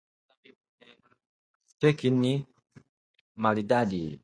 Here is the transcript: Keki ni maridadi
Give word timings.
Keki 1.79 2.09
ni 2.21 2.33
maridadi 3.41 4.01